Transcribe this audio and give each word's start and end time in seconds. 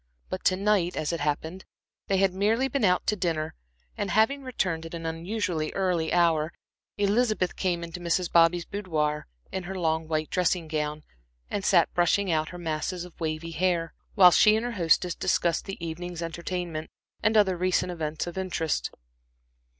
But 0.29 0.43
to 0.45 0.55
night, 0.55 0.97
as 0.97 1.13
it 1.13 1.19
happened, 1.19 1.63
they 2.07 2.17
had 2.17 2.33
merely 2.33 2.67
been 2.67 2.83
out 2.83 3.05
to 3.05 3.15
dinner, 3.15 3.53
and 3.95 4.09
having 4.09 4.41
returned 4.41 4.83
at 4.87 4.95
an 4.95 5.05
unusually 5.05 5.71
early 5.73 6.11
hour, 6.11 6.53
Elizabeth 6.97 7.55
came 7.55 7.83
into 7.83 7.99
Mrs. 7.99 8.31
Bobby's 8.31 8.65
boudoir 8.65 9.27
in 9.51 9.65
her 9.65 9.77
long 9.77 10.07
white 10.07 10.31
dressing 10.31 10.67
gown, 10.67 11.03
and 11.51 11.63
sat 11.63 11.93
brushing 11.93 12.31
out 12.31 12.49
her 12.49 12.57
masses 12.57 13.05
of 13.05 13.13
wavy 13.19 13.51
hair, 13.51 13.93
while 14.15 14.31
she 14.31 14.55
and 14.55 14.65
her 14.65 14.71
hostess 14.71 15.13
discussed 15.13 15.65
the 15.65 15.77
evening's 15.85 16.23
entertainment, 16.23 16.89
and 17.21 17.37
other 17.37 17.55
recent 17.55 17.91
events 17.91 18.25
of 18.25 18.39
interest. 18.39 18.89